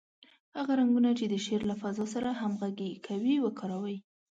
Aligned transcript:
هغه 0.57 0.73
رنګونه 0.81 1.09
چې 1.19 1.25
د 1.27 1.35
شعر 1.45 1.61
له 1.71 1.75
فضا 1.81 2.05
سره 2.13 2.29
همغږي 2.41 2.91
کوي، 3.05 3.35
وکاروئ. 3.41 3.97